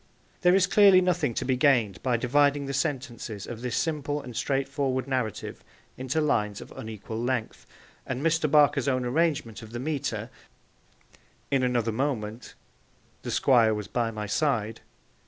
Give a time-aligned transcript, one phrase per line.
[0.41, 4.35] There is clearly nothing to be gained by dividing the sentences of this simple and
[4.35, 5.63] straightforward narrative
[5.95, 7.67] into lines of unequal length,
[8.07, 8.49] and Mr.
[8.49, 10.31] Barker's own arrangement of the metre,
[11.51, 12.55] In another moment,
[13.21, 14.81] The Squire was by my side.